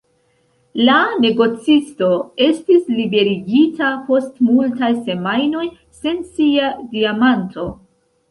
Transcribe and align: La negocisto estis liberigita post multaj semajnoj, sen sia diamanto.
La 0.87 0.93
negocisto 1.23 2.07
estis 2.45 2.87
liberigita 3.01 3.91
post 4.07 4.41
multaj 4.47 4.89
semajnoj, 5.09 5.67
sen 5.99 6.19
sia 6.33 6.73
diamanto. 6.95 7.67